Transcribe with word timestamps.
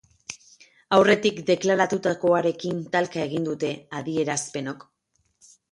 Aurretik 0.97 1.37
deklaratutakoarekin 1.51 2.83
talka 2.97 3.25
egin 3.29 3.49
dute 3.53 3.73
adierazpenok. 4.01 4.93